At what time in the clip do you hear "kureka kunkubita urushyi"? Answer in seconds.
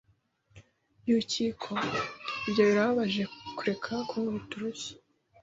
3.57-4.91